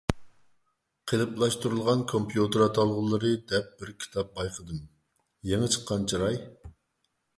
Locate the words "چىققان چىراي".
5.77-6.41